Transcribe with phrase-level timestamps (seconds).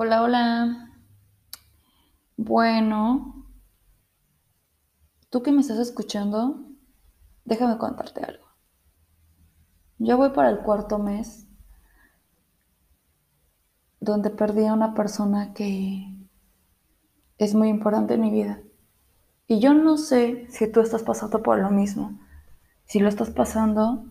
[0.00, 0.92] Hola, hola.
[2.36, 3.48] Bueno,
[5.28, 6.68] tú que me estás escuchando,
[7.44, 8.46] déjame contarte algo.
[9.98, 11.48] Yo voy para el cuarto mes
[13.98, 16.16] donde perdí a una persona que
[17.38, 18.62] es muy importante en mi vida.
[19.48, 22.20] Y yo no sé si tú estás pasando por lo mismo.
[22.84, 24.04] Si lo estás pasando,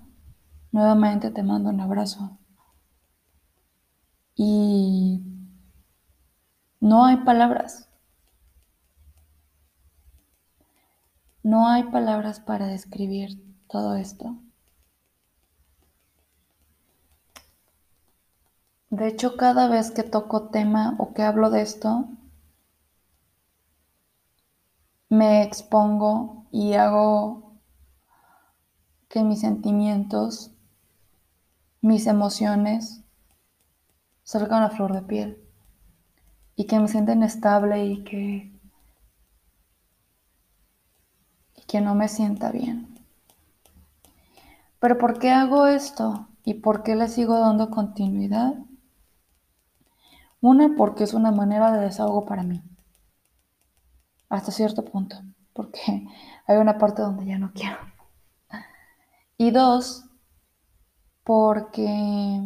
[0.73, 2.37] nuevamente te mando un abrazo.
[4.35, 5.36] Y
[6.79, 7.89] no hay palabras.
[11.43, 14.37] No hay palabras para describir todo esto.
[18.89, 22.09] De hecho, cada vez que toco tema o que hablo de esto,
[25.09, 27.53] me expongo y hago
[29.09, 30.51] que mis sentimientos,
[31.81, 33.03] mis emociones
[34.23, 35.46] salgan a flor de piel
[36.57, 38.51] y que me sienten estable y que
[41.55, 42.99] y que no me sienta bien.
[44.79, 46.27] Pero ¿por qué hago esto?
[46.43, 48.55] ¿Y por qué le sigo dando continuidad?
[50.41, 52.63] Una, porque es una manera de desahogo para mí
[54.29, 55.17] hasta cierto punto,
[55.53, 55.79] porque
[56.47, 57.77] hay una parte donde ya no quiero.
[59.37, 60.05] Y dos,
[61.23, 62.41] porque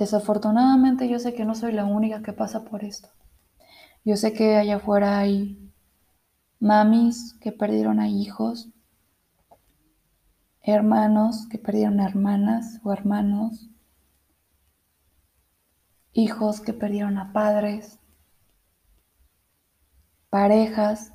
[0.00, 3.10] desafortunadamente yo sé que no soy la única que pasa por esto.
[4.02, 5.70] Yo sé que allá afuera hay
[6.58, 8.70] mamis que perdieron a hijos,
[10.62, 13.68] hermanos que perdieron a hermanas o hermanos,
[16.14, 17.98] hijos que perdieron a padres,
[20.30, 21.12] parejas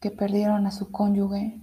[0.00, 1.60] que perdieron a su cónyuge,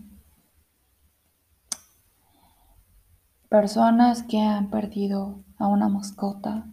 [3.53, 6.65] personas que han perdido a una mascota.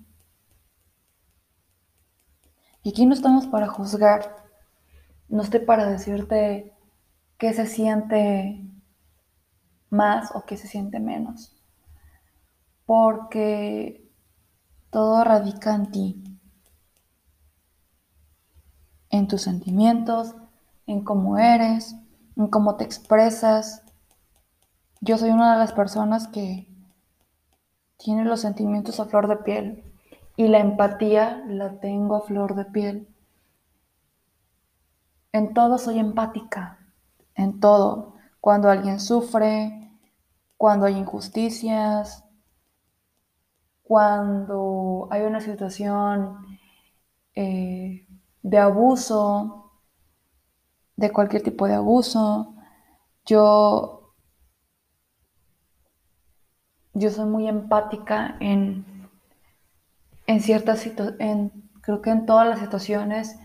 [2.83, 4.34] Y aquí no estamos para juzgar,
[5.28, 6.72] no estoy para decirte
[7.37, 8.65] qué se siente
[9.91, 11.54] más o qué se siente menos,
[12.87, 14.10] porque
[14.88, 16.25] todo radica en ti
[19.10, 20.34] en tus sentimientos,
[20.87, 21.94] en cómo eres,
[22.37, 23.83] en cómo te expresas.
[25.03, 26.69] Yo soy una de las personas que
[28.03, 29.84] tiene los sentimientos a flor de piel
[30.37, 33.09] y la empatía la tengo a flor de piel.
[35.33, 36.78] En todo soy empática,
[37.34, 38.15] en todo.
[38.41, 39.93] Cuando alguien sufre,
[40.56, 42.25] cuando hay injusticias,
[43.83, 46.39] cuando hay una situación
[47.34, 48.06] eh,
[48.43, 49.72] de abuso,
[50.97, 52.55] de cualquier tipo de abuso.
[53.27, 54.00] Yo,
[57.00, 58.84] yo soy muy empática en,
[60.27, 63.38] en ciertas situaciones, creo que en todas las situaciones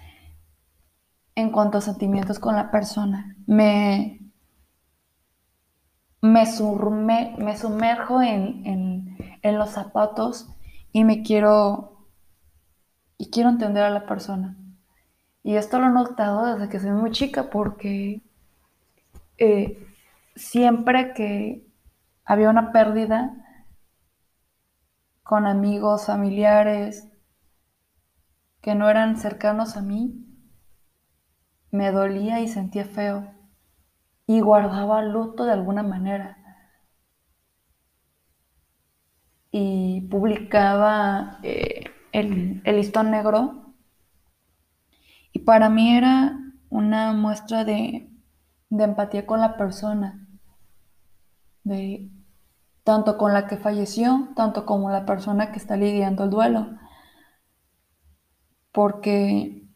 [1.36, 3.38] en cuanto a sentimientos con la persona.
[3.48, 4.20] Me,
[6.22, 6.46] me,
[7.38, 10.50] me sumerjo en, en, en los zapatos
[10.92, 12.08] y me quiero,
[13.18, 14.58] y quiero entender a la persona.
[15.44, 18.22] Y esto lo he notado desde que soy muy chica porque
[19.38, 19.88] eh,
[20.36, 21.66] siempre que
[22.26, 23.45] había una pérdida
[25.25, 27.12] con amigos, familiares
[28.62, 30.24] que no eran cercanos a mí,
[31.72, 33.34] me dolía y sentía feo
[34.28, 36.38] y guardaba luto de alguna manera.
[39.50, 43.74] Y publicaba eh, el, listón negro
[45.31, 46.38] y para mí era
[46.69, 48.12] una muestra de,
[48.69, 50.28] empatía con la persona,
[51.64, 52.12] de
[52.85, 56.78] tanto con la que falleció, tanto como la persona que está lidiando el duelo.
[58.72, 59.68] Porque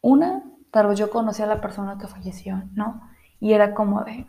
[0.00, 3.02] una, tal vez yo conocí a la persona que falleció, ¿no?
[3.40, 4.28] Y era como de,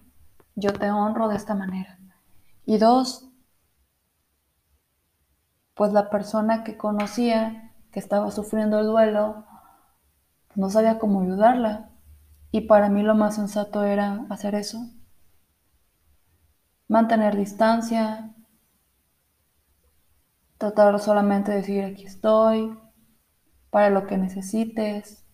[0.55, 1.99] yo te honro de esta manera.
[2.65, 3.29] Y dos,
[5.75, 9.45] pues la persona que conocía, que estaba sufriendo el duelo,
[10.55, 11.91] no sabía cómo ayudarla.
[12.49, 14.79] Y para mí lo más sensato era hacer eso.
[16.87, 18.33] Mantener distancia.
[20.57, 22.77] Tratar solamente de decir aquí estoy.
[23.69, 25.25] Para lo que necesites.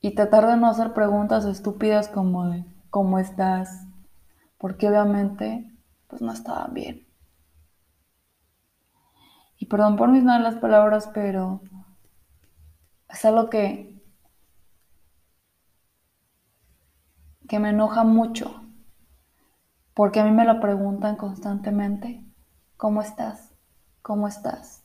[0.00, 3.86] Y tratar de no hacer preguntas estúpidas como de ¿cómo estás?
[4.58, 5.70] Porque obviamente
[6.08, 7.06] pues no estaban bien.
[9.58, 11.62] Y perdón por mis malas palabras, pero
[13.08, 13.93] es algo que,
[17.48, 18.62] que me enoja mucho,
[19.94, 22.24] porque a mí me lo preguntan constantemente,
[22.76, 23.54] ¿cómo estás?
[24.04, 24.84] ¿cómo estás?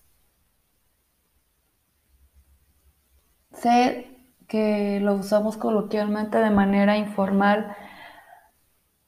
[3.51, 4.07] Sé
[4.47, 7.75] que lo usamos coloquialmente de manera informal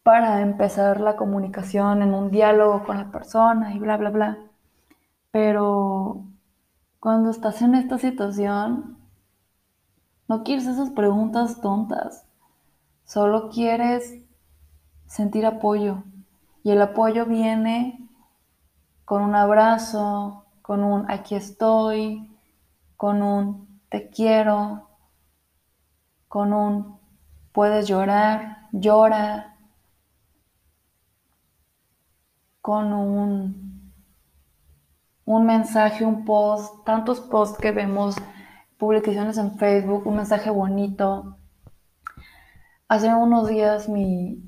[0.03, 4.37] para empezar la comunicación en un diálogo con la persona y bla, bla, bla.
[5.31, 6.25] Pero
[6.99, 8.97] cuando estás en esta situación,
[10.27, 12.27] no quieres esas preguntas tontas.
[13.11, 14.21] Solo quieres
[15.05, 16.05] sentir apoyo.
[16.63, 18.07] Y el apoyo viene
[19.03, 22.31] con un abrazo, con un aquí estoy,
[22.95, 24.87] con un te quiero,
[26.29, 27.01] con un
[27.51, 29.57] puedes llorar, llora,
[32.61, 33.91] con un,
[35.25, 38.15] un mensaje, un post, tantos posts que vemos,
[38.77, 41.40] publicaciones en Facebook, un mensaje bonito.
[42.91, 44.43] Hace unos días mi,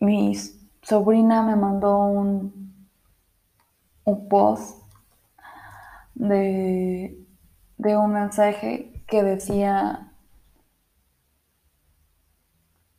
[0.00, 0.34] mi
[0.82, 2.86] sobrina me mandó un,
[4.04, 4.82] un post
[6.14, 7.16] de,
[7.78, 10.12] de un mensaje que decía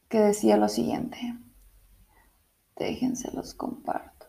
[0.08, 1.18] que decía lo siguiente.
[2.76, 4.28] Déjense los comparto.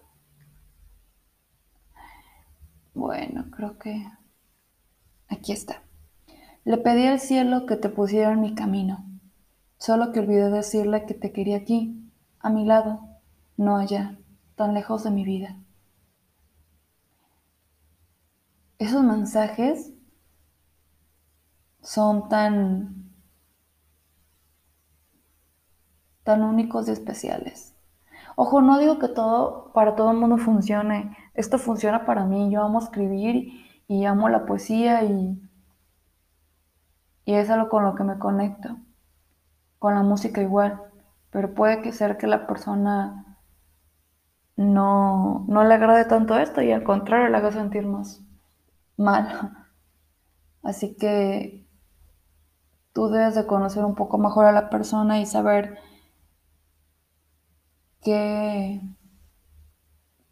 [2.95, 4.07] Bueno, creo que
[5.29, 5.84] aquí está.
[6.65, 9.05] Le pedí al cielo que te pusiera en mi camino,
[9.77, 13.01] solo que olvidé decirle que te quería aquí, a mi lado,
[13.59, 14.19] no allá,
[14.55, 15.57] tan lejos de mi vida.
[18.79, 19.93] Esos mensajes
[21.83, 23.05] son tan
[26.23, 27.75] tan únicos y especiales.
[28.37, 31.17] Ojo, no digo que todo para todo el mundo funcione.
[31.35, 32.51] Esto funciona para mí.
[32.51, 33.53] Yo amo escribir
[33.87, 35.39] y amo la poesía y,
[37.25, 38.77] y es algo con lo que me conecto.
[39.79, 40.81] Con la música igual.
[41.31, 43.39] Pero puede que ser que la persona
[44.57, 48.23] no, no le agrade tanto esto y al contrario le haga sentir más
[48.97, 49.53] mal.
[50.63, 51.67] Así que
[52.93, 55.79] tú debes de conocer un poco mejor a la persona y saber
[58.03, 58.81] qué,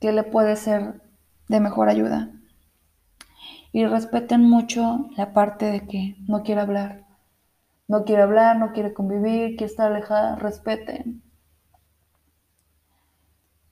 [0.01, 1.03] le puede ser
[1.49, 2.31] de mejor ayuda.
[3.73, 7.07] Y respeten mucho la parte de que no quiere hablar.
[7.89, 10.37] No quiere hablar, no quiere convivir, quiere estar alejada.
[10.37, 11.23] Respeten.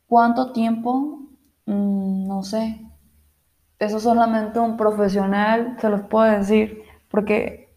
[0.07, 1.21] ¿Cuánto tiempo?
[1.67, 2.81] Mm, no sé.
[3.81, 6.83] Eso solamente un profesional se los puede decir.
[7.11, 7.75] Porque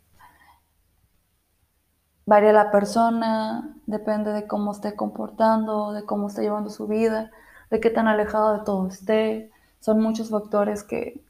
[2.25, 7.31] varía la persona, depende de cómo esté comportando, de cómo esté llevando su vida,
[7.69, 9.51] de qué tan alejado de todo esté.
[9.79, 11.21] Son muchos factores que,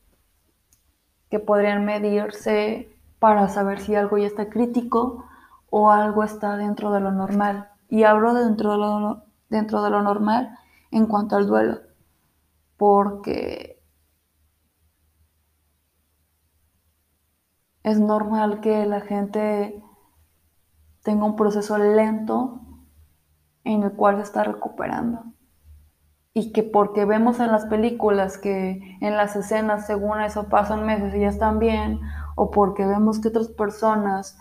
[1.34, 5.26] que podrían medirse para saber si algo ya está crítico
[5.72, 7.72] o algo está dentro de lo normal.
[7.90, 10.56] Y hablo dentro de lo, dentro de lo normal
[10.92, 11.80] en cuanto al duelo,
[12.78, 13.82] porque
[17.82, 19.84] es normal que la gente
[21.02, 22.62] tenga un proceso lento
[23.64, 25.34] en el cual se está recuperando.
[26.34, 31.14] Y que porque vemos en las películas que en las escenas, según eso, pasan meses
[31.14, 32.00] y ya están bien,
[32.36, 34.38] o porque vemos que otras personas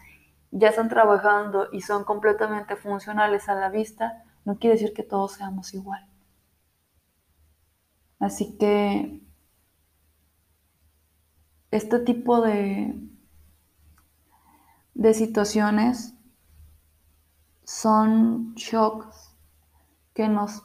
[0.50, 5.32] ya están trabajando y son completamente funcionales a la vista, no quiere decir que todos
[5.32, 6.06] seamos igual.
[8.18, 9.20] Así que
[11.70, 12.94] este tipo de,
[14.94, 16.14] de situaciones
[17.64, 19.34] son shocks
[20.12, 20.62] que nos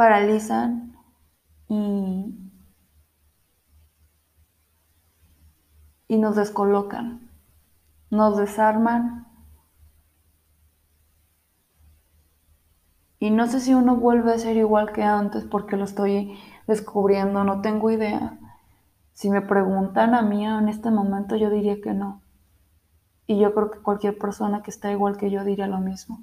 [0.00, 0.96] paralizan
[1.68, 2.34] y,
[6.08, 7.30] y nos descolocan,
[8.10, 9.26] nos desarman.
[13.20, 17.44] Y no sé si uno vuelve a ser igual que antes porque lo estoy descubriendo,
[17.44, 18.36] no tengo idea.
[19.12, 22.22] Si me preguntan a mí en este momento, yo diría que no.
[23.26, 26.22] Y yo creo que cualquier persona que está igual que yo diría lo mismo.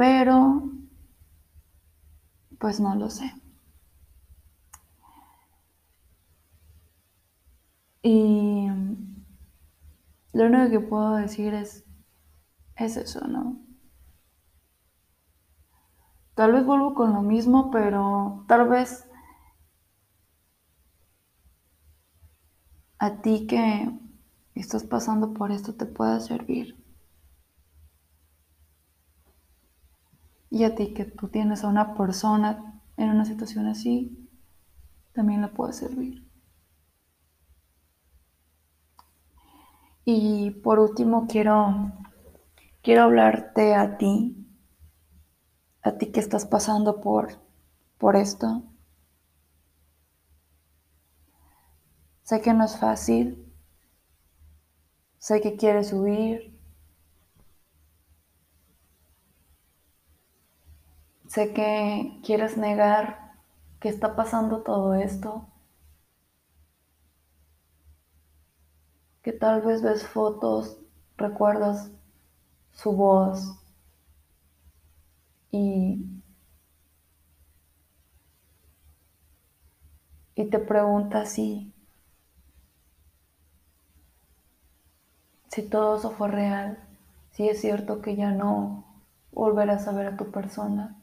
[0.00, 0.36] Pero,
[2.60, 3.34] pues no lo sé.
[8.02, 8.68] Y
[10.32, 11.84] lo único que puedo decir es,
[12.76, 13.60] es eso, ¿no?
[16.34, 19.06] Tal vez vuelvo con lo mismo, pero tal vez
[23.06, 23.90] a ti que
[24.54, 26.79] estás pasando por esto te pueda servir.
[30.50, 34.28] Y a ti que tú tienes a una persona en una situación así,
[35.12, 36.28] también le puede servir.
[40.04, 41.92] Y por último quiero,
[42.82, 44.36] quiero hablarte a ti
[45.82, 47.40] a ti que estás pasando por,
[47.98, 48.62] por esto.
[52.22, 53.52] Sé que no es fácil,
[55.18, 56.59] sé que quieres huir,
[61.34, 63.32] sé que quieres negar
[63.80, 65.46] que está pasando todo esto,
[69.22, 70.76] que tal vez ves fotos,
[71.16, 71.90] recuerdas
[72.72, 73.56] su voz
[75.52, 75.98] y,
[80.34, 81.72] y te preguntas si,
[85.50, 86.78] si todo eso fue real,
[87.32, 88.86] si es cierto que ya no
[89.32, 90.96] volverás a ver a tu persona.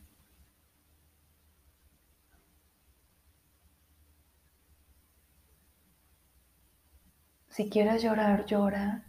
[7.58, 9.04] Si quieres llorar, llora.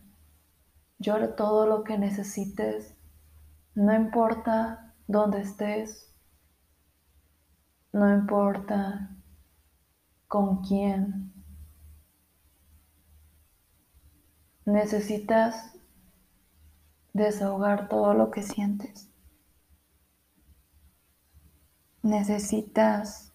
[0.99, 2.97] Llora todo lo que necesites.
[3.75, 6.11] No importa dónde estés.
[7.93, 9.15] No importa
[10.29, 11.31] con quién.
[14.65, 15.75] Necesitas
[17.13, 19.11] desahogar todo lo que sientes.
[22.03, 23.31] Necesitas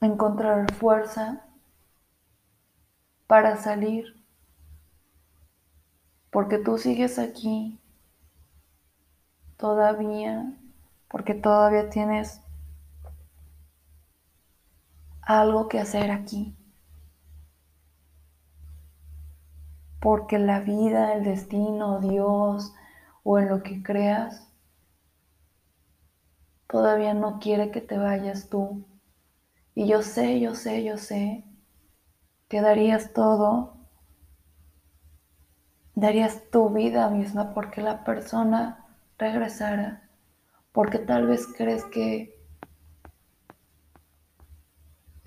[0.00, 1.49] encontrar fuerza
[3.30, 4.20] para salir,
[6.32, 7.78] porque tú sigues aquí
[9.56, 10.52] todavía,
[11.06, 12.40] porque todavía tienes
[15.22, 16.56] algo que hacer aquí.
[20.00, 22.74] Porque la vida, el destino, Dios
[23.22, 24.52] o en lo que creas,
[26.66, 28.84] todavía no quiere que te vayas tú.
[29.76, 31.44] Y yo sé, yo sé, yo sé
[32.50, 33.76] que darías todo,
[35.94, 38.84] darías tu vida misma porque la persona
[39.18, 40.10] regresara,
[40.72, 42.36] porque tal vez crees que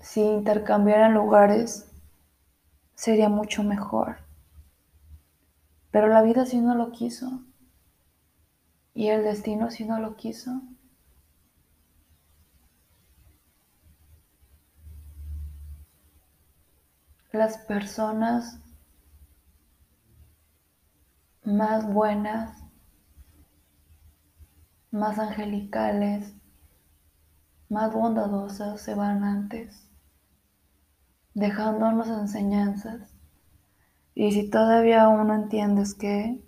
[0.00, 1.90] si intercambiaran lugares
[2.94, 4.18] sería mucho mejor.
[5.90, 7.40] Pero la vida sí no lo quiso.
[8.92, 10.60] Y el destino sí no lo quiso.
[17.34, 18.60] Las personas
[21.42, 22.62] más buenas,
[24.92, 26.32] más angelicales,
[27.68, 29.90] más bondadosas se van antes,
[31.34, 33.12] dejándonos enseñanzas.
[34.14, 36.40] Y si todavía aún no entiendes que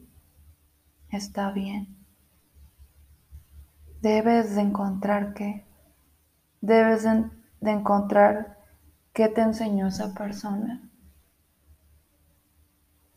[1.10, 1.96] está bien,
[4.02, 5.66] debes de encontrar que,
[6.60, 7.28] debes de,
[7.60, 8.55] de encontrar
[9.16, 10.90] ¿Qué te enseñó esa persona?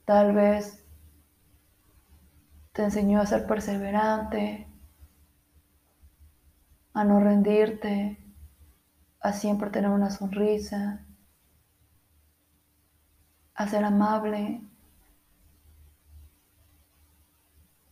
[0.06, 0.82] Tal vez
[2.72, 4.66] te enseñó a ser perseverante,
[6.94, 8.18] a no rendirte,
[9.20, 11.06] a siempre tener una sonrisa,
[13.54, 14.62] a ser amable.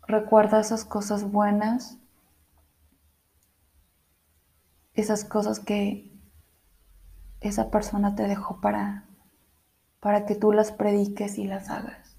[0.03, 1.97] Recuerda esas cosas buenas,
[4.93, 6.16] esas cosas que
[7.47, 9.05] esa persona te dejó para,
[9.99, 12.17] para que tú las prediques y las hagas.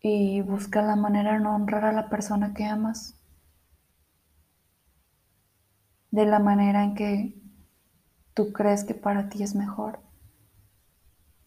[0.00, 3.18] Y busca la manera de no honrar a la persona que amas
[6.10, 7.34] de la manera en que
[8.34, 10.00] tú crees que para ti es mejor.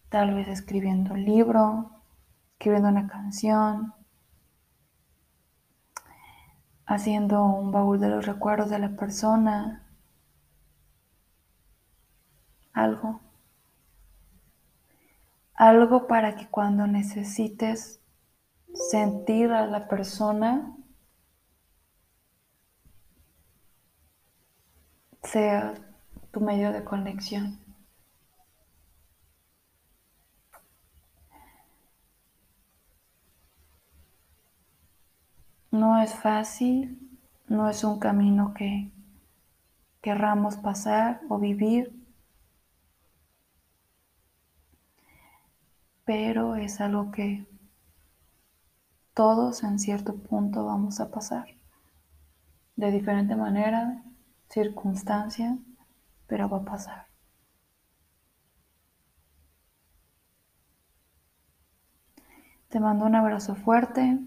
[0.09, 2.03] Tal vez escribiendo un libro,
[2.53, 3.93] escribiendo una canción,
[6.93, 9.87] haciendo un baúl de los recuerdos de la persona,
[12.73, 13.21] algo,
[15.53, 18.01] algo para que cuando necesites
[18.73, 20.75] sentir a la persona,
[25.23, 25.73] sea
[26.31, 27.70] tu medio de conexión.
[36.01, 36.97] No es fácil,
[37.47, 38.91] no es un camino que
[40.01, 41.95] querramos pasar o vivir,
[46.03, 47.45] pero es algo que
[49.13, 51.49] todos en cierto punto vamos a pasar,
[52.77, 54.03] de diferente manera,
[54.49, 55.59] circunstancia,
[56.25, 57.05] pero va a pasar.
[62.69, 64.17] Te mando un abrazo fuerte.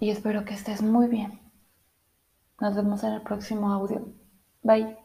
[0.00, 1.38] Y espero que estés muy bien.
[2.60, 4.12] Nos vemos en el próximo audio.
[4.62, 4.99] Bye.